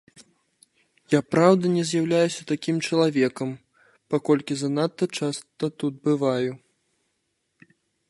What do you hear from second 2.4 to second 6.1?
такім чалавекам, паколькі занадта часта тут